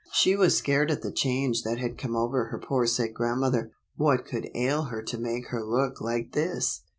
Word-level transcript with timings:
She 0.13 0.35
was 0.35 0.57
scared 0.57 0.89
at 0.89 1.03
the 1.03 1.11
change 1.11 1.61
that 1.61 1.77
had 1.77 1.95
come 1.95 2.15
over 2.15 2.45
her 2.45 2.57
poor 2.57 2.87
sick 2.87 3.13
grandmother. 3.13 3.69
What 3.97 4.25
could 4.25 4.49
ail 4.55 4.85
her 4.85 5.03
to 5.03 5.17
make 5.19 5.49
her 5.49 5.63
look 5.63 6.01
like 6.01 6.31
this 6.31 6.81